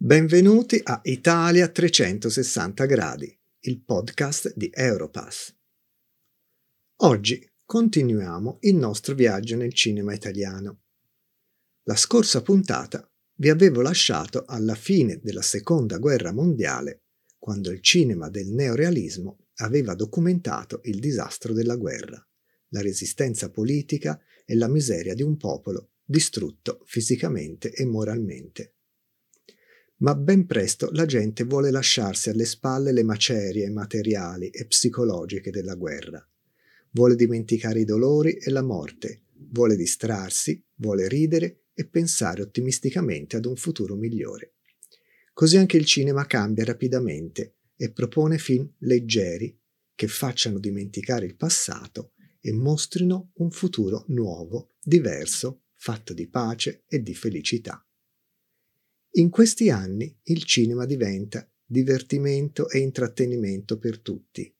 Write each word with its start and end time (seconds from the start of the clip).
Benvenuti 0.00 0.80
a 0.80 1.00
Italia 1.02 1.66
360 1.66 2.86
gradi, 2.86 3.36
il 3.62 3.82
podcast 3.82 4.52
di 4.54 4.70
Europass. 4.72 5.52
Oggi 6.98 7.44
continuiamo 7.64 8.58
il 8.60 8.76
nostro 8.76 9.16
viaggio 9.16 9.56
nel 9.56 9.74
cinema 9.74 10.14
italiano. 10.14 10.82
La 11.82 11.96
scorsa 11.96 12.42
puntata 12.42 13.12
vi 13.38 13.48
avevo 13.48 13.80
lasciato 13.80 14.44
alla 14.46 14.76
fine 14.76 15.18
della 15.20 15.42
Seconda 15.42 15.98
Guerra 15.98 16.32
Mondiale, 16.32 17.06
quando 17.36 17.72
il 17.72 17.80
cinema 17.80 18.30
del 18.30 18.52
neorealismo 18.52 19.48
aveva 19.56 19.96
documentato 19.96 20.78
il 20.84 21.00
disastro 21.00 21.52
della 21.52 21.74
guerra, 21.74 22.24
la 22.68 22.80
resistenza 22.80 23.50
politica 23.50 24.16
e 24.44 24.54
la 24.54 24.68
miseria 24.68 25.14
di 25.14 25.22
un 25.22 25.36
popolo 25.36 25.94
distrutto 26.04 26.82
fisicamente 26.84 27.72
e 27.72 27.84
moralmente 27.84 28.74
ma 29.98 30.14
ben 30.14 30.46
presto 30.46 30.90
la 30.92 31.06
gente 31.06 31.44
vuole 31.44 31.70
lasciarsi 31.70 32.28
alle 32.28 32.44
spalle 32.44 32.92
le 32.92 33.02
macerie 33.02 33.68
materiali 33.70 34.48
e 34.50 34.66
psicologiche 34.66 35.50
della 35.50 35.74
guerra. 35.74 36.24
Vuole 36.90 37.16
dimenticare 37.16 37.80
i 37.80 37.84
dolori 37.84 38.34
e 38.34 38.50
la 38.50 38.62
morte, 38.62 39.22
vuole 39.50 39.76
distrarsi, 39.76 40.62
vuole 40.76 41.08
ridere 41.08 41.64
e 41.74 41.86
pensare 41.86 42.42
ottimisticamente 42.42 43.36
ad 43.36 43.44
un 43.44 43.56
futuro 43.56 43.94
migliore. 43.94 44.54
Così 45.32 45.56
anche 45.56 45.76
il 45.76 45.84
cinema 45.84 46.26
cambia 46.26 46.64
rapidamente 46.64 47.54
e 47.76 47.90
propone 47.90 48.38
film 48.38 48.68
leggeri 48.78 49.56
che 49.94 50.08
facciano 50.08 50.58
dimenticare 50.58 51.26
il 51.26 51.36
passato 51.36 52.12
e 52.40 52.52
mostrino 52.52 53.30
un 53.34 53.50
futuro 53.50 54.04
nuovo, 54.08 54.74
diverso, 54.82 55.62
fatto 55.74 56.12
di 56.12 56.28
pace 56.28 56.84
e 56.88 57.02
di 57.02 57.14
felicità. 57.14 57.84
In 59.12 59.30
questi 59.30 59.70
anni 59.70 60.14
il 60.24 60.44
cinema 60.44 60.84
diventa 60.84 61.48
divertimento 61.64 62.68
e 62.68 62.78
intrattenimento 62.78 63.78
per 63.78 64.00
tutti, 64.00 64.54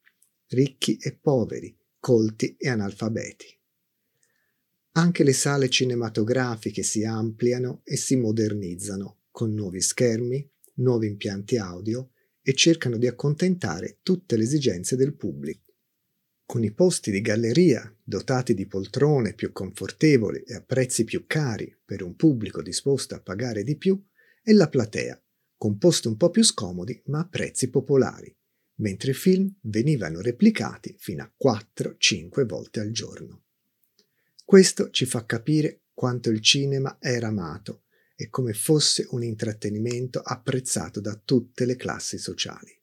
ricchi 0.48 0.96
e 0.96 1.16
poveri, 1.20 1.76
colti 1.98 2.56
e 2.58 2.68
analfabeti. 2.68 3.46
Anche 4.92 5.22
le 5.22 5.32
sale 5.32 5.68
cinematografiche 5.68 6.82
si 6.82 7.04
ampliano 7.04 7.82
e 7.84 7.96
si 7.96 8.16
modernizzano 8.16 9.20
con 9.30 9.52
nuovi 9.52 9.80
schermi, 9.80 10.50
nuovi 10.74 11.06
impianti 11.06 11.56
audio 11.56 12.10
e 12.42 12.54
cercano 12.54 12.96
di 12.96 13.06
accontentare 13.06 13.98
tutte 14.02 14.36
le 14.36 14.44
esigenze 14.44 14.96
del 14.96 15.14
pubblico. 15.14 15.74
Con 16.44 16.64
i 16.64 16.72
posti 16.72 17.10
di 17.10 17.20
galleria 17.20 17.94
dotati 18.02 18.54
di 18.54 18.66
poltrone 18.66 19.34
più 19.34 19.52
confortevoli 19.52 20.42
e 20.44 20.54
a 20.54 20.62
prezzi 20.62 21.04
più 21.04 21.24
cari 21.26 21.76
per 21.84 22.02
un 22.02 22.16
pubblico 22.16 22.62
disposto 22.62 23.14
a 23.14 23.20
pagare 23.20 23.62
di 23.62 23.76
più, 23.76 24.02
e 24.48 24.54
la 24.54 24.70
platea, 24.70 25.22
con 25.58 25.76
posti 25.76 26.08
un 26.08 26.16
po' 26.16 26.30
più 26.30 26.42
scomodi 26.42 27.02
ma 27.08 27.18
a 27.18 27.28
prezzi 27.28 27.68
popolari, 27.68 28.34
mentre 28.76 29.10
i 29.10 29.14
film 29.14 29.54
venivano 29.60 30.22
replicati 30.22 30.94
fino 30.96 31.22
a 31.22 31.30
4-5 31.38 32.46
volte 32.46 32.80
al 32.80 32.90
giorno. 32.90 33.42
Questo 34.42 34.88
ci 34.88 35.04
fa 35.04 35.26
capire 35.26 35.82
quanto 35.92 36.30
il 36.30 36.40
cinema 36.40 36.96
era 36.98 37.26
amato 37.26 37.82
e 38.16 38.30
come 38.30 38.54
fosse 38.54 39.06
un 39.10 39.22
intrattenimento 39.22 40.20
apprezzato 40.20 41.00
da 41.00 41.14
tutte 41.22 41.66
le 41.66 41.76
classi 41.76 42.16
sociali. 42.16 42.74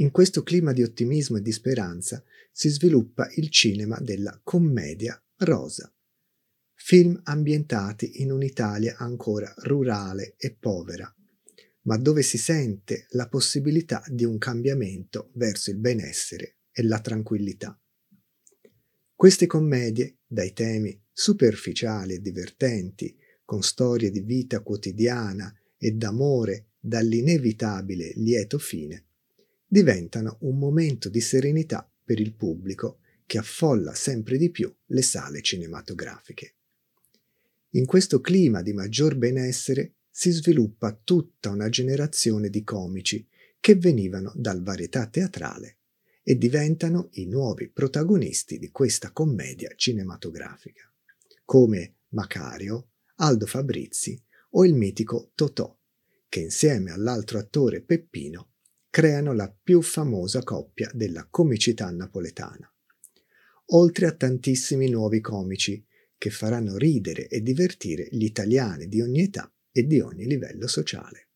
In 0.00 0.10
questo 0.10 0.42
clima 0.42 0.74
di 0.74 0.82
ottimismo 0.82 1.38
e 1.38 1.40
di 1.40 1.52
speranza 1.52 2.22
si 2.52 2.68
sviluppa 2.68 3.30
il 3.36 3.48
cinema 3.48 3.98
della 3.98 4.38
commedia 4.44 5.18
rosa, 5.36 5.90
film 6.86 7.20
ambientati 7.24 8.22
in 8.22 8.30
un'Italia 8.30 8.94
ancora 8.98 9.52
rurale 9.64 10.36
e 10.38 10.54
povera, 10.54 11.12
ma 11.82 11.96
dove 11.96 12.22
si 12.22 12.38
sente 12.38 13.06
la 13.10 13.28
possibilità 13.28 14.04
di 14.06 14.24
un 14.24 14.38
cambiamento 14.38 15.32
verso 15.34 15.70
il 15.70 15.78
benessere 15.78 16.58
e 16.70 16.84
la 16.84 17.00
tranquillità. 17.00 17.76
Queste 19.16 19.46
commedie, 19.48 20.18
dai 20.28 20.52
temi 20.52 20.96
superficiali 21.10 22.14
e 22.14 22.20
divertenti, 22.20 23.16
con 23.44 23.64
storie 23.64 24.12
di 24.12 24.20
vita 24.20 24.60
quotidiana 24.60 25.52
e 25.76 25.90
d'amore 25.90 26.74
dall'inevitabile 26.78 28.12
lieto 28.14 28.58
fine, 28.58 29.06
diventano 29.66 30.38
un 30.42 30.56
momento 30.56 31.08
di 31.08 31.20
serenità 31.20 31.92
per 32.04 32.20
il 32.20 32.36
pubblico 32.36 33.00
che 33.26 33.38
affolla 33.38 33.92
sempre 33.92 34.38
di 34.38 34.52
più 34.52 34.72
le 34.86 35.02
sale 35.02 35.42
cinematografiche. 35.42 36.55
In 37.70 37.84
questo 37.84 38.20
clima 38.20 38.62
di 38.62 38.72
maggior 38.72 39.16
benessere 39.16 39.96
si 40.10 40.30
sviluppa 40.30 40.92
tutta 40.92 41.50
una 41.50 41.68
generazione 41.68 42.48
di 42.48 42.62
comici 42.62 43.28
che 43.60 43.74
venivano 43.74 44.32
dal 44.34 44.62
varietà 44.62 45.06
teatrale 45.06 45.78
e 46.22 46.36
diventano 46.36 47.08
i 47.12 47.26
nuovi 47.26 47.68
protagonisti 47.68 48.58
di 48.58 48.70
questa 48.70 49.12
commedia 49.12 49.70
cinematografica, 49.76 50.90
come 51.44 51.98
Macario, 52.08 52.90
Aldo 53.16 53.46
Fabrizi 53.46 54.20
o 54.50 54.64
il 54.64 54.74
mitico 54.74 55.30
Totò, 55.34 55.76
che 56.28 56.40
insieme 56.40 56.90
all'altro 56.90 57.38
attore 57.38 57.82
Peppino 57.82 58.54
creano 58.90 59.32
la 59.34 59.54
più 59.62 59.82
famosa 59.82 60.42
coppia 60.42 60.90
della 60.94 61.28
comicità 61.28 61.90
napoletana. 61.90 62.72
Oltre 63.66 64.06
a 64.06 64.12
tantissimi 64.12 64.88
nuovi 64.88 65.20
comici 65.20 65.85
che 66.18 66.30
faranno 66.30 66.76
ridere 66.76 67.28
e 67.28 67.42
divertire 67.42 68.08
gli 68.10 68.24
italiani 68.24 68.88
di 68.88 69.00
ogni 69.00 69.22
età 69.22 69.50
e 69.70 69.86
di 69.86 70.00
ogni 70.00 70.26
livello 70.26 70.66
sociale. 70.66 71.28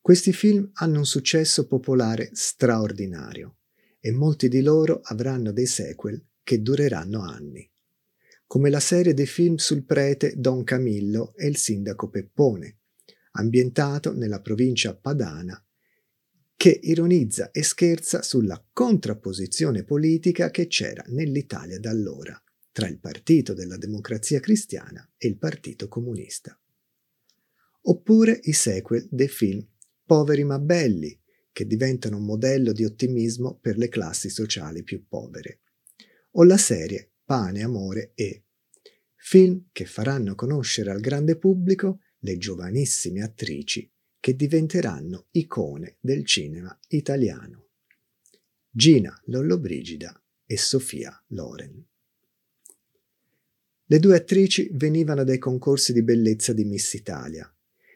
Questi 0.00 0.32
film 0.32 0.70
hanno 0.74 0.98
un 0.98 1.06
successo 1.06 1.66
popolare 1.66 2.30
straordinario 2.32 3.56
e 3.98 4.12
molti 4.12 4.48
di 4.48 4.60
loro 4.60 5.00
avranno 5.02 5.50
dei 5.50 5.66
sequel 5.66 6.22
che 6.42 6.60
dureranno 6.60 7.22
anni, 7.22 7.68
come 8.46 8.70
la 8.70 8.80
serie 8.80 9.14
dei 9.14 9.26
film 9.26 9.56
sul 9.56 9.84
prete 9.84 10.34
Don 10.36 10.62
Camillo 10.62 11.34
e 11.36 11.46
il 11.46 11.56
sindaco 11.56 12.10
Peppone, 12.10 12.80
ambientato 13.32 14.12
nella 14.12 14.40
provincia 14.40 14.94
padana, 14.94 15.58
che 16.54 16.78
ironizza 16.82 17.50
e 17.50 17.62
scherza 17.62 18.22
sulla 18.22 18.62
contrapposizione 18.72 19.84
politica 19.84 20.50
che 20.50 20.66
c'era 20.66 21.02
nell'Italia 21.08 21.80
d'allora 21.80 22.43
tra 22.74 22.88
il 22.88 22.98
Partito 22.98 23.54
della 23.54 23.76
Democrazia 23.76 24.40
Cristiana 24.40 25.08
e 25.16 25.28
il 25.28 25.36
Partito 25.38 25.86
Comunista. 25.86 26.60
Oppure 27.82 28.40
i 28.42 28.52
sequel 28.52 29.06
dei 29.08 29.28
film 29.28 29.64
Poveri 30.04 30.42
ma 30.42 30.58
belli, 30.58 31.16
che 31.52 31.68
diventano 31.68 32.16
un 32.16 32.24
modello 32.24 32.72
di 32.72 32.84
ottimismo 32.84 33.56
per 33.60 33.78
le 33.78 33.88
classi 33.88 34.28
sociali 34.28 34.82
più 34.82 35.06
povere. 35.06 35.60
O 36.32 36.42
la 36.42 36.56
serie 36.56 37.12
Pane, 37.24 37.62
Amore 37.62 38.10
e 38.16 38.42
film 39.14 39.68
che 39.70 39.84
faranno 39.84 40.34
conoscere 40.34 40.90
al 40.90 41.00
grande 41.00 41.38
pubblico 41.38 42.00
le 42.18 42.36
giovanissime 42.38 43.22
attrici 43.22 43.88
che 44.18 44.34
diventeranno 44.34 45.28
icone 45.30 45.98
del 46.00 46.26
cinema 46.26 46.76
italiano. 46.88 47.68
Gina 48.68 49.16
Lollobrigida 49.26 50.20
e 50.44 50.56
Sofia 50.56 51.24
Loren. 51.28 51.86
Le 53.94 54.00
due 54.00 54.16
attrici 54.16 54.68
venivano 54.72 55.22
dai 55.22 55.38
concorsi 55.38 55.92
di 55.92 56.02
bellezza 56.02 56.52
di 56.52 56.64
Miss 56.64 56.94
Italia, 56.94 57.48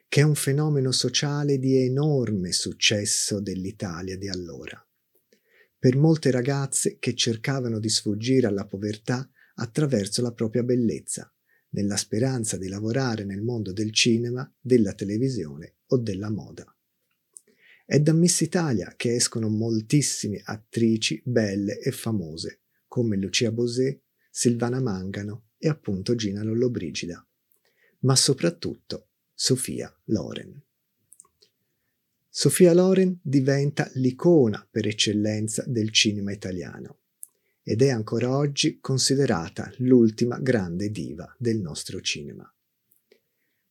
che 0.07 0.21
è 0.21 0.23
un 0.23 0.37
fenomeno 0.37 0.93
sociale 0.93 1.59
di 1.59 1.75
enorme 1.75 2.53
successo 2.53 3.41
dell'Italia 3.41 4.17
di 4.17 4.29
allora. 4.29 4.81
Per 5.77 5.97
molte 5.97 6.31
ragazze 6.31 6.99
che 7.01 7.17
cercavano 7.17 7.81
di 7.81 7.89
sfuggire 7.89 8.47
alla 8.47 8.65
povertà 8.65 9.29
attraverso 9.57 10.23
la 10.23 10.31
propria 10.33 10.63
bellezza, 10.63 11.35
nella 11.71 11.97
speranza 11.97 12.57
di 12.57 12.69
lavorare 12.69 13.25
nel 13.25 13.43
mondo 13.43 13.73
del 13.73 13.93
cinema, 13.93 14.49
della 14.61 14.93
televisione 14.93 15.79
o 15.87 15.99
della 15.99 16.31
moda. 16.31 16.65
È 17.85 17.99
da 17.99 18.13
Miss 18.13 18.41
Italia 18.43 18.95
che 18.97 19.17
escono 19.17 19.49
moltissime 19.49 20.43
attrici 20.45 21.21
belle 21.25 21.81
e 21.81 21.91
famose, 21.91 22.61
come 22.87 23.17
Lucia 23.17 23.51
Bosé, 23.51 24.03
Silvana 24.31 24.81
Mangano, 24.81 25.47
e 25.59 25.69
appunto 25.69 26.15
Gina 26.15 26.43
Lollobrigida, 26.43 27.25
ma 28.01 28.15
soprattutto 28.15 29.09
Sofia 29.35 29.93
Loren. 30.05 30.63
Sofia 32.29 32.73
Loren 32.73 33.19
diventa 33.21 33.91
l'icona 33.95 34.67
per 34.71 34.87
eccellenza 34.87 35.65
del 35.67 35.91
cinema 35.91 36.33
italiano 36.33 36.99
ed 37.63 37.83
è 37.83 37.91
ancora 37.91 38.35
oggi 38.37 38.79
considerata 38.81 39.73
l'ultima 39.79 40.39
grande 40.39 40.91
diva 40.91 41.35
del 41.39 41.59
nostro 41.59 42.01
cinema. 42.01 42.51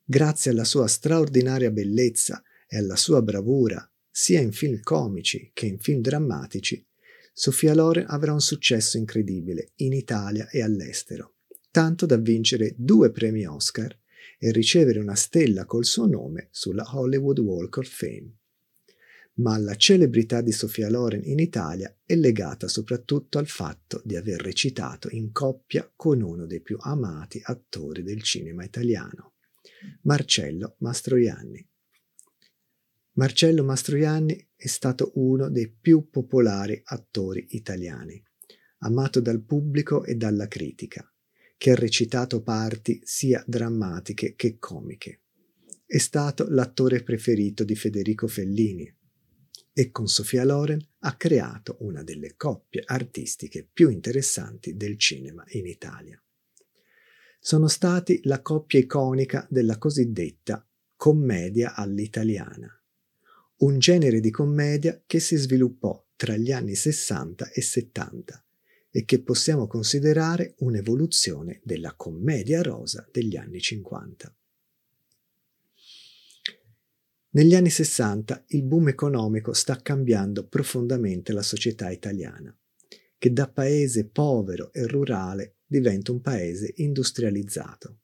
Grazie 0.03 0.51
alla 0.51 0.65
sua 0.65 0.87
straordinaria 0.87 1.71
bellezza 1.71 2.43
e 2.67 2.77
alla 2.77 2.95
sua 2.97 3.21
bravura, 3.21 3.89
sia 4.11 4.41
in 4.41 4.51
film 4.51 4.81
comici 4.81 5.51
che 5.53 5.65
in 5.65 5.79
film 5.79 6.01
drammatici, 6.01 6.85
Sofia 7.33 7.73
Loren 7.73 8.05
avrà 8.07 8.33
un 8.33 8.41
successo 8.41 8.97
incredibile 8.97 9.71
in 9.75 9.93
Italia 9.93 10.49
e 10.49 10.61
all'estero 10.61 11.36
tanto 11.71 12.05
da 12.05 12.17
vincere 12.17 12.73
due 12.77 13.11
premi 13.11 13.45
Oscar 13.45 13.97
e 14.39 14.51
ricevere 14.51 14.99
una 14.99 15.15
stella 15.15 15.65
col 15.65 15.85
suo 15.85 16.05
nome 16.05 16.47
sulla 16.51 16.83
Hollywood 16.95 17.39
Walk 17.39 17.77
of 17.77 17.87
Fame. 17.87 18.35
Ma 19.35 19.57
la 19.57 19.75
celebrità 19.75 20.41
di 20.41 20.51
Sofia 20.51 20.89
Loren 20.89 21.23
in 21.23 21.39
Italia 21.39 21.95
è 22.03 22.15
legata 22.15 22.67
soprattutto 22.67 23.37
al 23.37 23.47
fatto 23.47 24.01
di 24.03 24.15
aver 24.15 24.41
recitato 24.41 25.09
in 25.11 25.31
coppia 25.31 25.91
con 25.95 26.21
uno 26.21 26.45
dei 26.47 26.61
più 26.61 26.77
amati 26.79 27.39
attori 27.43 28.01
del 28.01 28.23
cinema 28.23 28.63
italiano, 28.63 29.33
Marcello 30.03 30.75
Mastroianni. 30.79 31.67
Marcello 33.13 33.63
Mastroianni 33.63 34.49
è 34.55 34.67
stato 34.67 35.11
uno 35.15 35.49
dei 35.49 35.69
più 35.69 36.09
popolari 36.09 36.79
attori 36.83 37.45
italiani, 37.51 38.21
amato 38.79 39.19
dal 39.19 39.41
pubblico 39.41 40.03
e 40.03 40.15
dalla 40.15 40.47
critica 40.47 41.07
che 41.57 41.71
ha 41.71 41.75
recitato 41.75 42.41
parti 42.41 43.01
sia 43.03 43.43
drammatiche 43.45 44.35
che 44.35 44.57
comiche. 44.59 45.21
È 45.85 45.97
stato 45.97 46.45
l'attore 46.49 47.01
preferito 47.01 47.63
di 47.63 47.75
Federico 47.75 48.27
Fellini 48.27 48.93
e 49.73 49.91
con 49.91 50.07
Sofia 50.07 50.43
Loren 50.43 50.85
ha 50.99 51.15
creato 51.15 51.77
una 51.79 52.03
delle 52.03 52.35
coppie 52.35 52.83
artistiche 52.85 53.67
più 53.71 53.89
interessanti 53.89 54.75
del 54.75 54.97
cinema 54.97 55.43
in 55.49 55.65
Italia. 55.65 56.21
Sono 57.39 57.67
stati 57.67 58.19
la 58.23 58.41
coppia 58.41 58.79
iconica 58.79 59.47
della 59.49 59.77
cosiddetta 59.77 60.67
commedia 60.95 61.75
all'italiana, 61.75 62.69
un 63.57 63.79
genere 63.79 64.19
di 64.19 64.31
commedia 64.31 65.01
che 65.05 65.19
si 65.19 65.35
sviluppò 65.35 66.05
tra 66.15 66.35
gli 66.35 66.51
anni 66.51 66.75
60 66.75 67.51
e 67.51 67.61
70 67.61 68.46
e 68.97 69.05
che 69.05 69.21
possiamo 69.21 69.67
considerare 69.67 70.55
un'evoluzione 70.57 71.61
della 71.63 71.93
commedia 71.93 72.63
rosa 72.63 73.07
degli 73.11 73.35
anni 73.35 73.59
50. 73.59 74.35
Negli 77.29 77.53
anni 77.53 77.69
60 77.69 78.45
il 78.47 78.63
boom 78.63 78.87
economico 78.87 79.53
sta 79.53 79.75
cambiando 79.83 80.47
profondamente 80.47 81.31
la 81.31 81.43
società 81.43 81.91
italiana, 81.91 82.57
che 83.19 83.31
da 83.31 83.47
paese 83.47 84.07
povero 84.07 84.73
e 84.73 84.87
rurale 84.87 85.57
diventa 85.67 86.11
un 86.11 86.21
paese 86.21 86.73
industrializzato. 86.77 87.99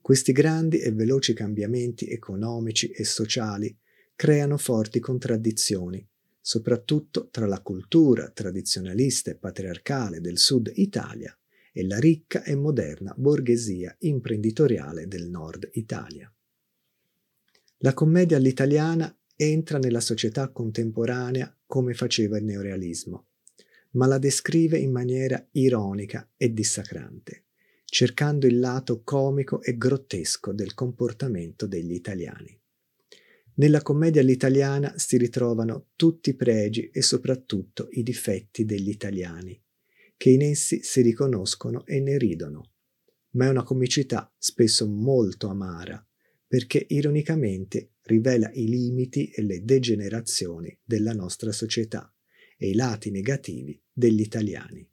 Questi 0.00 0.32
grandi 0.32 0.80
e 0.80 0.90
veloci 0.90 1.34
cambiamenti 1.34 2.08
economici 2.08 2.88
e 2.88 3.04
sociali 3.04 3.78
creano 4.16 4.56
forti 4.56 4.98
contraddizioni 4.98 6.04
soprattutto 6.46 7.26
tra 7.32 7.44
la 7.44 7.60
cultura 7.60 8.30
tradizionalista 8.30 9.32
e 9.32 9.34
patriarcale 9.34 10.20
del 10.20 10.38
sud 10.38 10.70
Italia 10.76 11.36
e 11.72 11.84
la 11.84 11.98
ricca 11.98 12.44
e 12.44 12.54
moderna 12.54 13.12
borghesia 13.16 13.96
imprenditoriale 13.98 15.08
del 15.08 15.28
nord 15.28 15.68
Italia. 15.72 16.32
La 17.78 17.92
commedia 17.94 18.36
all'italiana 18.36 19.12
entra 19.34 19.78
nella 19.78 19.98
società 19.98 20.50
contemporanea 20.50 21.52
come 21.66 21.94
faceva 21.94 22.38
il 22.38 22.44
neorealismo, 22.44 23.26
ma 23.94 24.06
la 24.06 24.18
descrive 24.18 24.78
in 24.78 24.92
maniera 24.92 25.44
ironica 25.50 26.30
e 26.36 26.52
dissacrante, 26.52 27.46
cercando 27.84 28.46
il 28.46 28.60
lato 28.60 29.02
comico 29.02 29.60
e 29.62 29.76
grottesco 29.76 30.52
del 30.52 30.74
comportamento 30.74 31.66
degli 31.66 31.92
italiani. 31.92 32.56
Nella 33.58 33.80
commedia 33.80 34.20
all'italiana 34.20 34.98
si 34.98 35.16
ritrovano 35.16 35.88
tutti 35.96 36.30
i 36.30 36.34
pregi 36.34 36.90
e 36.90 37.00
soprattutto 37.00 37.88
i 37.92 38.02
difetti 38.02 38.66
degli 38.66 38.90
italiani, 38.90 39.58
che 40.18 40.28
in 40.28 40.42
essi 40.42 40.80
si 40.82 41.00
riconoscono 41.00 41.86
e 41.86 42.00
ne 42.00 42.18
ridono. 42.18 42.72
Ma 43.30 43.46
è 43.46 43.48
una 43.48 43.62
comicità 43.62 44.30
spesso 44.36 44.86
molto 44.86 45.48
amara, 45.48 46.06
perché 46.46 46.84
ironicamente 46.88 47.92
rivela 48.02 48.50
i 48.52 48.68
limiti 48.68 49.30
e 49.30 49.40
le 49.40 49.64
degenerazioni 49.64 50.78
della 50.84 51.14
nostra 51.14 51.50
società 51.50 52.12
e 52.58 52.68
i 52.68 52.74
lati 52.74 53.10
negativi 53.10 53.80
degli 53.90 54.20
italiani. 54.20 54.86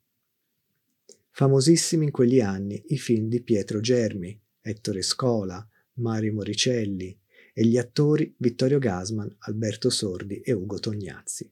Famosissimi 1.32 2.06
in 2.06 2.12
quegli 2.12 2.40
anni 2.40 2.82
i 2.88 2.98
film 2.98 3.28
di 3.28 3.42
Pietro 3.42 3.82
Germi, 3.82 4.40
Ettore 4.62 5.02
Scola, 5.02 5.68
Mario 5.96 6.34
Moricelli, 6.34 7.20
e 7.54 7.66
gli 7.66 7.78
attori 7.78 8.34
Vittorio 8.38 8.80
Gasman, 8.80 9.34
Alberto 9.40 9.90
Sordi 9.90 10.42
e 10.42 10.52
Ugo 10.52 10.80
Tognazzi. 10.80 11.50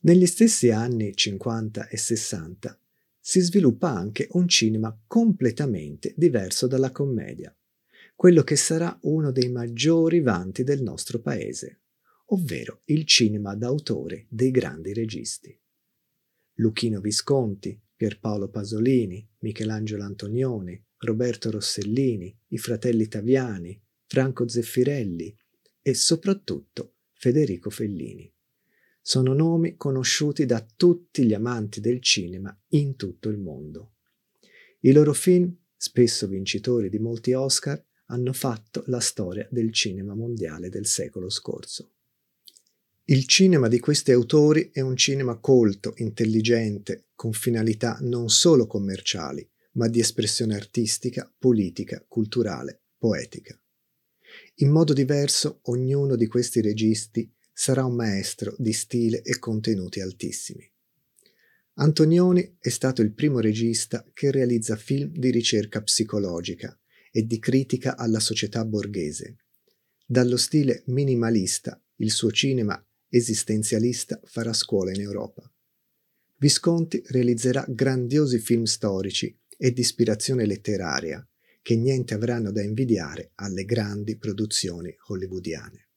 Negli 0.00 0.26
stessi 0.26 0.70
anni 0.70 1.14
50 1.14 1.88
e 1.88 1.96
60 1.96 2.78
si 3.18 3.40
sviluppa 3.40 3.90
anche 3.90 4.28
un 4.32 4.46
cinema 4.46 4.96
completamente 5.06 6.14
diverso 6.16 6.68
dalla 6.68 6.92
commedia, 6.92 7.54
quello 8.14 8.44
che 8.44 8.54
sarà 8.54 8.96
uno 9.02 9.32
dei 9.32 9.50
maggiori 9.50 10.20
vanti 10.20 10.62
del 10.62 10.80
nostro 10.80 11.20
paese, 11.20 11.80
ovvero 12.26 12.82
il 12.84 13.04
cinema 13.04 13.56
d'autore 13.56 14.26
dei 14.28 14.52
grandi 14.52 14.92
registi. 14.92 15.58
Luchino 16.58 17.00
Visconti, 17.00 17.78
Pierpaolo 17.96 18.48
Pasolini, 18.48 19.28
Michelangelo 19.40 20.04
Antonioni, 20.04 20.80
Roberto 20.98 21.50
Rossellini, 21.50 22.34
i 22.48 22.58
fratelli 22.58 23.08
Taviani, 23.08 23.82
Franco 24.06 24.48
Zeffirelli 24.48 25.36
e 25.82 25.94
soprattutto 25.94 26.94
Federico 27.12 27.70
Fellini. 27.70 28.32
Sono 29.00 29.34
nomi 29.34 29.76
conosciuti 29.76 30.46
da 30.46 30.64
tutti 30.76 31.24
gli 31.24 31.34
amanti 31.34 31.80
del 31.80 32.00
cinema 32.00 32.56
in 32.70 32.96
tutto 32.96 33.28
il 33.28 33.38
mondo. 33.38 33.94
I 34.80 34.92
loro 34.92 35.12
film, 35.12 35.54
spesso 35.76 36.26
vincitori 36.26 36.88
di 36.88 36.98
molti 36.98 37.32
Oscar, 37.32 37.82
hanno 38.06 38.32
fatto 38.32 38.84
la 38.86 39.00
storia 39.00 39.46
del 39.50 39.72
cinema 39.72 40.14
mondiale 40.14 40.68
del 40.68 40.86
secolo 40.86 41.28
scorso. 41.28 41.92
Il 43.04 43.26
cinema 43.26 43.68
di 43.68 43.78
questi 43.78 44.10
autori 44.10 44.70
è 44.72 44.80
un 44.80 44.96
cinema 44.96 45.36
colto, 45.36 45.94
intelligente, 45.96 47.06
con 47.14 47.32
finalità 47.32 47.98
non 48.00 48.28
solo 48.28 48.66
commerciali, 48.66 49.48
ma 49.72 49.88
di 49.88 50.00
espressione 50.00 50.56
artistica, 50.56 51.32
politica, 51.38 52.04
culturale, 52.06 52.80
poetica. 52.98 53.56
In 54.60 54.70
modo 54.70 54.94
diverso, 54.94 55.60
ognuno 55.64 56.16
di 56.16 56.26
questi 56.26 56.62
registi 56.62 57.30
sarà 57.52 57.84
un 57.84 57.94
maestro 57.94 58.54
di 58.58 58.72
stile 58.72 59.20
e 59.20 59.38
contenuti 59.38 60.00
altissimi. 60.00 60.66
Antonioni 61.74 62.56
è 62.58 62.70
stato 62.70 63.02
il 63.02 63.12
primo 63.12 63.40
regista 63.40 64.08
che 64.14 64.30
realizza 64.30 64.76
film 64.76 65.12
di 65.12 65.30
ricerca 65.30 65.82
psicologica 65.82 66.78
e 67.10 67.26
di 67.26 67.38
critica 67.38 67.98
alla 67.98 68.18
società 68.18 68.64
borghese. 68.64 69.36
Dallo 70.06 70.38
stile 70.38 70.84
minimalista, 70.86 71.78
il 71.96 72.10
suo 72.10 72.30
cinema 72.30 72.82
esistenzialista 73.10 74.18
farà 74.24 74.54
scuola 74.54 74.90
in 74.90 75.02
Europa. 75.02 75.50
Visconti 76.38 77.02
realizzerà 77.08 77.62
grandiosi 77.68 78.38
film 78.38 78.64
storici 78.64 79.38
e 79.58 79.72
di 79.72 79.80
ispirazione 79.80 80.46
letteraria, 80.46 81.26
che 81.66 81.74
niente 81.74 82.14
avranno 82.14 82.52
da 82.52 82.62
invidiare 82.62 83.32
alle 83.34 83.64
grandi 83.64 84.16
produzioni 84.16 84.94
hollywoodiane. 85.08 85.88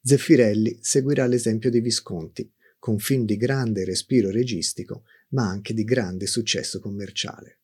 Zeffirelli 0.00 0.78
seguirà 0.80 1.26
l'esempio 1.26 1.70
di 1.70 1.80
Visconti, 1.80 2.48
con 2.78 3.00
film 3.00 3.24
di 3.24 3.36
grande 3.36 3.84
respiro 3.84 4.30
registico, 4.30 5.02
ma 5.30 5.48
anche 5.48 5.74
di 5.74 5.82
grande 5.82 6.28
successo 6.28 6.78
commerciale. 6.78 7.62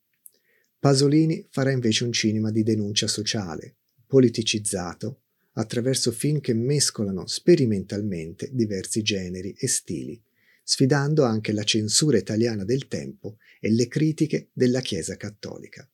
Pasolini 0.80 1.46
farà 1.48 1.70
invece 1.70 2.02
un 2.02 2.10
cinema 2.10 2.50
di 2.50 2.64
denuncia 2.64 3.06
sociale, 3.06 3.76
politicizzato, 4.04 5.20
attraverso 5.52 6.10
film 6.10 6.40
che 6.40 6.54
mescolano 6.54 7.28
sperimentalmente 7.28 8.48
diversi 8.50 9.00
generi 9.02 9.54
e 9.56 9.68
stili, 9.68 10.20
sfidando 10.64 11.22
anche 11.22 11.52
la 11.52 11.62
censura 11.62 12.18
italiana 12.18 12.64
del 12.64 12.88
tempo 12.88 13.36
e 13.60 13.70
le 13.70 13.86
critiche 13.86 14.48
della 14.52 14.80
Chiesa 14.80 15.16
cattolica 15.16 15.88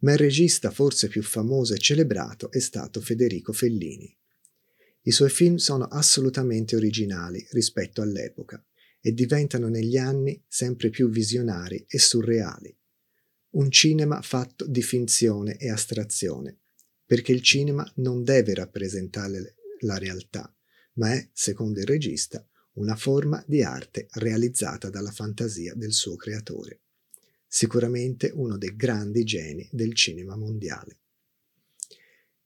ma 0.00 0.12
il 0.12 0.18
regista 0.18 0.70
forse 0.70 1.08
più 1.08 1.22
famoso 1.22 1.74
e 1.74 1.78
celebrato 1.78 2.50
è 2.50 2.58
stato 2.58 3.00
Federico 3.00 3.52
Fellini. 3.52 4.14
I 5.02 5.10
suoi 5.10 5.30
film 5.30 5.56
sono 5.56 5.84
assolutamente 5.84 6.76
originali 6.76 7.46
rispetto 7.50 8.02
all'epoca 8.02 8.62
e 9.00 9.12
diventano 9.12 9.68
negli 9.68 9.96
anni 9.96 10.42
sempre 10.46 10.90
più 10.90 11.08
visionari 11.08 11.84
e 11.88 11.98
surreali. 11.98 12.74
Un 13.52 13.70
cinema 13.70 14.20
fatto 14.22 14.66
di 14.66 14.82
finzione 14.82 15.56
e 15.56 15.70
astrazione, 15.70 16.58
perché 17.04 17.32
il 17.32 17.42
cinema 17.42 17.90
non 17.96 18.22
deve 18.22 18.54
rappresentare 18.54 19.56
la 19.80 19.98
realtà, 19.98 20.54
ma 20.94 21.12
è, 21.12 21.28
secondo 21.32 21.80
il 21.80 21.86
regista, 21.86 22.46
una 22.74 22.94
forma 22.94 23.42
di 23.46 23.62
arte 23.62 24.06
realizzata 24.12 24.90
dalla 24.90 25.10
fantasia 25.10 25.74
del 25.74 25.92
suo 25.92 26.16
creatore 26.16 26.82
sicuramente 27.52 28.30
uno 28.32 28.56
dei 28.56 28.76
grandi 28.76 29.24
geni 29.24 29.68
del 29.72 29.92
cinema 29.92 30.36
mondiale. 30.36 30.98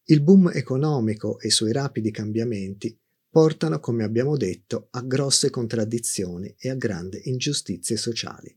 Il 0.04 0.22
boom 0.22 0.50
economico 0.54 1.38
e 1.40 1.48
i 1.48 1.50
suoi 1.50 1.72
rapidi 1.72 2.10
cambiamenti 2.10 2.98
portano, 3.28 3.80
come 3.80 4.02
abbiamo 4.02 4.38
detto, 4.38 4.88
a 4.92 5.02
grosse 5.02 5.50
contraddizioni 5.50 6.54
e 6.58 6.70
a 6.70 6.74
grandi 6.74 7.20
ingiustizie 7.24 7.98
sociali. 7.98 8.56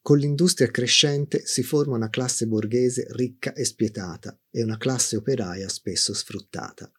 Con 0.00 0.16
l'industria 0.16 0.70
crescente 0.70 1.44
si 1.44 1.62
forma 1.62 1.96
una 1.96 2.08
classe 2.08 2.46
borghese 2.46 3.06
ricca 3.10 3.52
e 3.52 3.64
spietata 3.64 4.38
e 4.50 4.62
una 4.62 4.78
classe 4.78 5.16
operaia 5.16 5.68
spesso 5.68 6.14
sfruttata. 6.14 6.90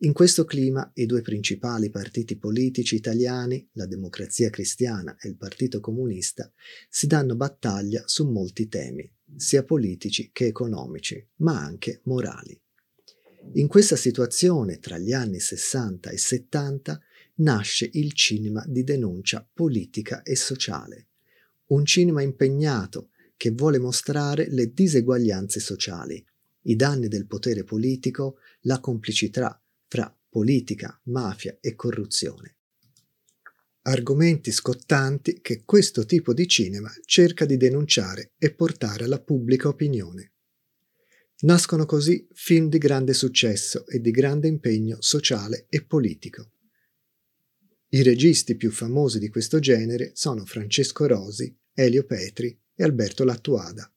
In 0.00 0.12
questo 0.12 0.44
clima 0.44 0.90
i 0.96 1.06
due 1.06 1.22
principali 1.22 1.88
partiti 1.88 2.36
politici 2.36 2.96
italiani, 2.96 3.66
la 3.72 3.86
Democrazia 3.86 4.50
Cristiana 4.50 5.16
e 5.18 5.26
il 5.26 5.36
Partito 5.36 5.80
Comunista, 5.80 6.52
si 6.90 7.06
danno 7.06 7.34
battaglia 7.34 8.02
su 8.04 8.30
molti 8.30 8.68
temi, 8.68 9.10
sia 9.36 9.64
politici 9.64 10.28
che 10.34 10.44
economici, 10.44 11.26
ma 11.36 11.58
anche 11.58 12.00
morali. 12.04 12.60
In 13.54 13.68
questa 13.68 13.96
situazione, 13.96 14.80
tra 14.80 14.98
gli 14.98 15.14
anni 15.14 15.40
60 15.40 16.10
e 16.10 16.18
70, 16.18 17.00
nasce 17.36 17.88
il 17.94 18.12
cinema 18.12 18.62
di 18.66 18.84
denuncia 18.84 19.48
politica 19.50 20.22
e 20.22 20.36
sociale, 20.36 21.06
un 21.68 21.86
cinema 21.86 22.20
impegnato 22.20 23.08
che 23.38 23.50
vuole 23.50 23.78
mostrare 23.78 24.46
le 24.50 24.74
diseguaglianze 24.74 25.58
sociali, 25.58 26.22
i 26.64 26.76
danni 26.76 27.08
del 27.08 27.26
potere 27.26 27.64
politico, 27.64 28.40
la 28.62 28.78
complicità 28.78 29.58
fra 29.88 30.14
politica, 30.28 31.00
mafia 31.04 31.56
e 31.60 31.74
corruzione. 31.74 32.56
Argomenti 33.82 34.50
scottanti 34.50 35.40
che 35.40 35.62
questo 35.64 36.04
tipo 36.04 36.34
di 36.34 36.48
cinema 36.48 36.92
cerca 37.04 37.44
di 37.44 37.56
denunciare 37.56 38.32
e 38.36 38.52
portare 38.52 39.04
alla 39.04 39.20
pubblica 39.20 39.68
opinione. 39.68 40.32
Nascono 41.40 41.86
così 41.86 42.26
film 42.32 42.68
di 42.68 42.78
grande 42.78 43.14
successo 43.14 43.86
e 43.86 44.00
di 44.00 44.10
grande 44.10 44.48
impegno 44.48 44.96
sociale 45.00 45.66
e 45.68 45.84
politico. 45.84 46.50
I 47.90 48.02
registi 48.02 48.56
più 48.56 48.72
famosi 48.72 49.20
di 49.20 49.28
questo 49.28 49.60
genere 49.60 50.10
sono 50.14 50.44
Francesco 50.44 51.06
Rosi, 51.06 51.56
Elio 51.72 52.04
Petri 52.04 52.58
e 52.74 52.82
Alberto 52.82 53.22
Lattuada, 53.22 53.90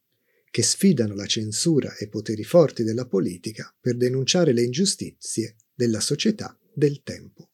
che 0.51 0.61
sfidano 0.61 1.15
la 1.15 1.25
censura 1.25 1.95
e 1.95 2.05
i 2.05 2.09
poteri 2.09 2.43
forti 2.43 2.83
della 2.83 3.07
politica 3.07 3.75
per 3.79 3.97
denunciare 3.97 4.53
le 4.53 4.61
ingiustizie 4.61 5.55
della 5.79 6.01
società 6.01 6.59
del 6.73 7.03
tempo. 7.03 7.51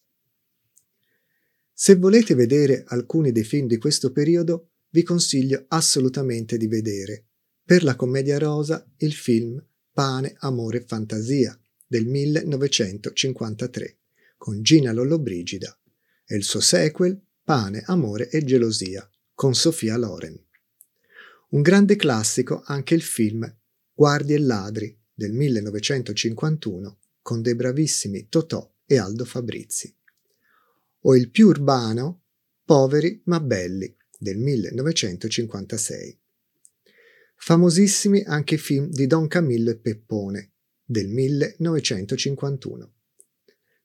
Se 1.72 1.94
volete 1.94 2.34
vedere 2.34 2.84
alcuni 2.88 3.32
dei 3.32 3.44
film 3.44 3.68
di 3.68 3.78
questo 3.78 4.12
periodo, 4.12 4.72
vi 4.90 5.04
consiglio 5.04 5.66
assolutamente 5.68 6.58
di 6.58 6.66
vedere, 6.66 7.26
per 7.64 7.84
la 7.84 7.96
commedia 7.96 8.40
rosa, 8.40 8.84
il 8.98 9.14
film 9.14 9.64
Pane, 9.92 10.34
Amore 10.40 10.80
e 10.80 10.86
Fantasia 10.88 11.56
del 11.86 12.08
1953, 12.08 13.98
con 14.38 14.64
Gina 14.64 14.92
Lollobrigida 14.92 15.80
e 16.26 16.36
il 16.36 16.44
suo 16.44 16.62
sequel 16.62 17.22
Pane, 17.44 17.84
Amore 17.86 18.30
e 18.30 18.44
Gelosia 18.44 19.08
con 19.36 19.54
Sofia 19.54 19.98
Loren. 19.98 20.36
Un 21.50 21.62
grande 21.62 21.96
classico 21.96 22.64
anche 22.66 22.96
il 22.96 23.04
film 23.04 23.56
Guardie 23.94 24.38
e 24.38 24.40
ladri 24.40 25.00
del 25.14 25.32
1951 25.32 27.00
con 27.26 27.42
dei 27.42 27.56
bravissimi 27.56 28.30
Totò 28.30 28.72
e 28.86 29.00
Aldo 29.00 29.26
Fabrizi. 29.26 29.92
O 31.00 31.16
il 31.16 31.32
più 31.32 31.48
urbano 31.48 32.22
Poveri 32.64 33.20
ma 33.26 33.40
belli 33.40 33.98
del 34.16 34.38
1956. 34.38 36.20
Famosissimi 37.38 38.22
anche 38.22 38.54
i 38.56 38.58
film 38.60 38.90
di 38.92 39.08
Don 39.08 39.28
Camillo 39.28 39.72
e 39.72 39.78
Peppone 39.78 40.52
del 40.84 41.08
1951 41.08 42.94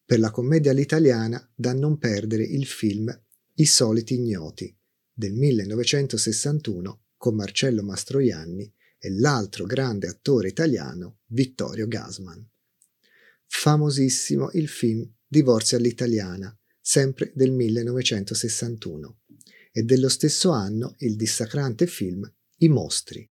per 0.04 0.18
la 0.18 0.30
commedia 0.30 0.72
all'italiana 0.72 1.50
da 1.54 1.72
non 1.72 1.96
perdere 1.96 2.42
il 2.44 2.66
film 2.66 3.10
I 3.54 3.64
soliti 3.64 4.16
ignoti 4.16 4.76
del 5.10 5.32
1961 5.32 7.04
con 7.16 7.36
Marcello 7.36 7.82
Mastroianni 7.82 8.70
e 8.98 9.10
l'altro 9.12 9.64
grande 9.64 10.08
attore 10.08 10.48
italiano 10.48 11.20
Vittorio 11.28 11.88
Gasman. 11.88 12.46
Famosissimo 13.52 14.50
il 14.52 14.68
film 14.68 15.06
Divorzio 15.26 15.76
all'italiana, 15.76 16.56
sempre 16.80 17.32
del 17.34 17.50
1961, 17.50 19.18
e 19.72 19.82
dello 19.82 20.08
stesso 20.08 20.50
anno 20.50 20.94
il 20.98 21.16
dissacrante 21.16 21.86
film 21.86 22.32
I 22.58 22.68
mostri, 22.68 23.28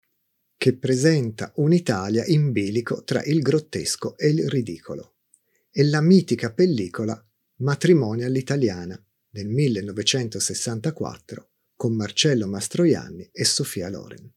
che 0.57 0.77
presenta 0.79 1.53
un'Italia 1.57 2.25
in 2.25 2.51
bilico 2.51 3.05
tra 3.05 3.23
il 3.25 3.41
grottesco 3.41 4.17
e 4.17 4.31
il 4.31 4.49
ridicolo 4.49 5.17
e 5.71 5.85
la 5.85 6.01
mitica 6.01 6.53
pellicola 6.53 7.23
Matrimonio 7.59 8.27
all'italiana 8.27 9.01
del 9.29 9.49
1964 9.49 11.51
con 11.77 11.95
Marcello 11.95 12.49
Mastroianni 12.49 13.29
e 13.31 13.45
Sofia 13.45 13.91
Loren. 13.91 14.29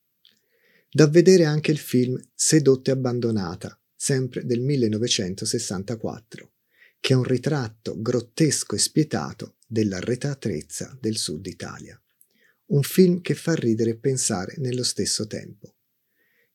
Da 0.92 1.08
vedere 1.08 1.46
anche 1.46 1.72
il 1.72 1.80
film 1.80 2.20
Sedotta 2.36 2.92
e 2.92 2.94
abbandonata, 2.94 3.79
sempre 4.02 4.46
del 4.46 4.62
1964, 4.62 6.54
che 7.02 7.12
è 7.12 7.18
un 7.18 7.24
ritratto 7.24 8.02
grottesco 8.02 8.76
e 8.76 8.80
spietato 8.80 9.58
dell'arretatezza 9.68 10.98
del 11.02 11.18
sud 11.18 11.46
Italia. 11.48 12.02
Un 12.68 12.82
film 12.84 13.20
che 13.20 13.36
fa 13.36 13.56
ridere 13.56 13.90
e 13.90 13.98
pensare 13.98 14.56
nello 14.60 14.84
stesso 14.84 15.28
tempo. 15.28 15.76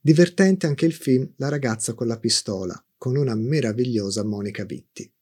Divertente 0.01 0.67
anche 0.67 0.87
il 0.87 0.95
film 0.95 1.35
La 1.37 1.51
ragazza 1.51 1.93
con 1.93 2.07
la 2.07 2.19
pistola, 2.19 2.83
con 2.97 3.15
una 3.15 3.35
meravigliosa 3.35 4.25
Monica 4.25 4.65
Vitti. 4.65 5.13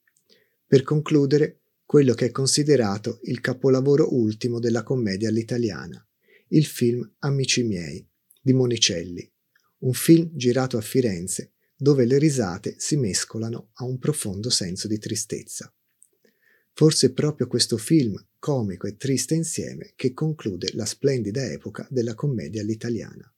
Per 0.64 0.84
concludere, 0.84 1.62
quello 1.84 2.14
che 2.14 2.26
è 2.26 2.30
considerato 2.30 3.18
il 3.24 3.40
capolavoro 3.40 4.14
ultimo 4.14 4.60
della 4.60 4.84
commedia 4.84 5.28
all'italiana, 5.28 6.06
il 6.48 6.66
film 6.66 7.14
Amici 7.18 7.64
miei 7.64 8.08
di 8.40 8.52
Monicelli, 8.52 9.28
un 9.78 9.92
film 9.92 10.30
girato 10.34 10.76
a 10.76 10.80
Firenze 10.80 11.51
dove 11.82 12.04
le 12.04 12.16
risate 12.16 12.76
si 12.78 12.94
mescolano 12.94 13.70
a 13.72 13.84
un 13.84 13.98
profondo 13.98 14.50
senso 14.50 14.86
di 14.86 14.98
tristezza. 14.98 15.74
Forse 16.74 17.08
è 17.08 17.12
proprio 17.12 17.48
questo 17.48 17.76
film, 17.76 18.14
comico 18.38 18.86
e 18.86 18.94
triste 18.94 19.34
insieme, 19.34 19.92
che 19.96 20.12
conclude 20.12 20.70
la 20.74 20.84
splendida 20.84 21.44
epoca 21.50 21.84
della 21.90 22.14
commedia 22.14 22.60
all'italiana. 22.60 23.28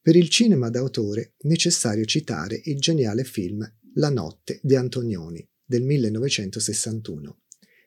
Per 0.00 0.16
il 0.16 0.30
cinema 0.30 0.70
d'autore 0.70 1.34
necessario 1.40 2.06
citare 2.06 2.58
il 2.64 2.80
geniale 2.80 3.22
film 3.22 3.70
La 3.96 4.08
notte 4.08 4.58
di 4.62 4.74
Antonioni 4.74 5.46
del 5.62 5.82
1961, 5.82 7.42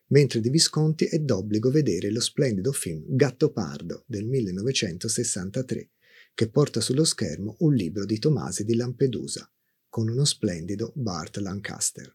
mentre 0.10 0.42
di 0.42 0.50
Visconti 0.52 1.06
è 1.06 1.18
d'obbligo 1.18 1.72
vedere 1.72 2.12
lo 2.12 2.22
splendido 2.22 2.72
film 2.72 3.04
Gattopardo 3.08 4.04
del 4.06 4.28
1963, 4.28 5.90
che 6.36 6.50
porta 6.50 6.82
sullo 6.82 7.04
schermo 7.04 7.56
un 7.62 7.74
libro 7.74 8.06
di 8.06 8.20
Tomasi 8.20 8.64
di 8.64 8.76
Lampedusa, 8.76 9.50
con 9.96 10.10
uno 10.10 10.26
splendido 10.26 10.92
Bart 10.94 11.38
Lancaster. 11.38 12.14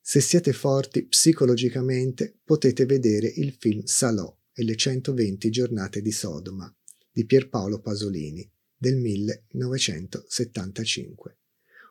Se 0.00 0.20
siete 0.20 0.52
forti 0.52 1.06
psicologicamente 1.06 2.38
potete 2.44 2.86
vedere 2.86 3.26
il 3.26 3.56
film 3.58 3.82
Salò 3.82 4.32
e 4.52 4.62
le 4.62 4.76
120 4.76 5.50
giornate 5.50 6.00
di 6.00 6.12
Sodoma 6.12 6.72
di 7.10 7.26
Pierpaolo 7.26 7.80
Pasolini 7.80 8.48
del 8.76 8.96
1975, 8.96 11.38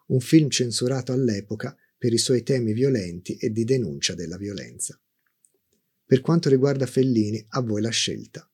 un 0.07 0.21
film 0.21 0.47
censurato 0.47 1.11
all'epoca 1.11 1.75
per 1.97 2.13
i 2.13 2.17
suoi 2.17 2.43
temi 2.43 2.71
violenti 2.71 3.35
e 3.35 3.51
di 3.51 3.65
denuncia 3.65 4.15
della 4.15 4.37
violenza. 4.37 4.97
Per 6.05 6.21
quanto 6.21 6.47
riguarda 6.47 6.85
Fellini, 6.85 7.45
a 7.49 7.59
voi 7.59 7.81
la 7.81 7.89
scelta. 7.89 8.49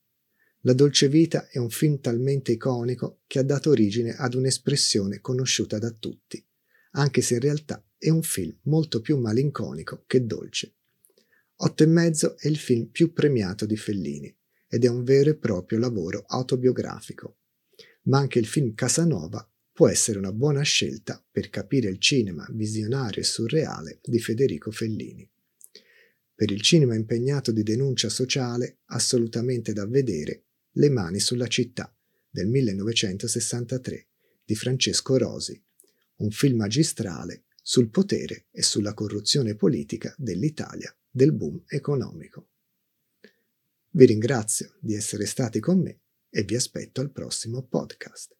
La 0.65 0.73
dolce 0.73 1.07
vita 1.09 1.47
è 1.47 1.57
un 1.57 1.69
film 1.69 1.99
talmente 1.99 2.51
iconico 2.53 3.21
che 3.27 3.39
ha 3.39 3.43
dato 3.43 3.69
origine 3.69 4.15
ad 4.15 4.33
un'espressione 4.33 5.19
conosciuta 5.19 5.77
da 5.77 5.91
tutti, 5.91 6.45
anche 6.91 7.21
se 7.21 7.35
in 7.35 7.39
realtà 7.41 7.85
è 7.97 8.09
un 8.09 8.23
film 8.23 8.57
molto 8.63 9.01
più 9.01 9.17
malinconico 9.17 10.03
che 10.07 10.25
dolce. 10.25 10.75
Otto 11.55 11.83
e 11.83 11.87
mezzo 11.87 12.37
è 12.37 12.47
il 12.47 12.57
film 12.57 12.87
più 12.87 13.13
premiato 13.13 13.65
di 13.65 13.77
Fellini 13.77 14.35
ed 14.67 14.85
è 14.85 14.87
un 14.87 15.03
vero 15.03 15.29
e 15.29 15.35
proprio 15.35 15.79
lavoro 15.79 16.23
autobiografico 16.27 17.37
ma 18.03 18.17
anche 18.17 18.39
il 18.39 18.45
film 18.45 18.73
Casanova 18.73 19.47
può 19.71 19.87
essere 19.87 20.17
una 20.17 20.31
buona 20.31 20.61
scelta 20.61 21.23
per 21.31 21.49
capire 21.49 21.89
il 21.89 21.99
cinema 21.99 22.45
visionario 22.51 23.21
e 23.21 23.25
surreale 23.25 23.99
di 24.03 24.19
Federico 24.19 24.71
Fellini. 24.71 25.27
Per 26.35 26.51
il 26.51 26.61
cinema 26.61 26.95
impegnato 26.95 27.51
di 27.51 27.63
denuncia 27.63 28.09
sociale, 28.09 28.79
assolutamente 28.85 29.71
da 29.73 29.85
vedere 29.87 30.45
Le 30.75 30.89
mani 30.89 31.19
sulla 31.19 31.45
città 31.45 31.95
del 32.27 32.47
1963 32.47 34.07
di 34.43 34.55
Francesco 34.55 35.17
Rosi, 35.17 35.61
un 36.17 36.31
film 36.31 36.57
magistrale 36.57 37.43
sul 37.61 37.89
potere 37.89 38.47
e 38.49 38.63
sulla 38.63 38.95
corruzione 38.95 39.53
politica 39.55 40.13
dell'Italia 40.17 40.95
del 41.09 41.31
boom 41.31 41.61
economico. 41.67 42.47
Vi 43.91 44.05
ringrazio 44.05 44.73
di 44.79 44.95
essere 44.95 45.27
stati 45.27 45.59
con 45.59 45.79
me 45.79 45.99
e 46.31 46.41
vi 46.41 46.55
aspetto 46.55 47.01
al 47.01 47.11
prossimo 47.11 47.61
podcast. 47.61 48.35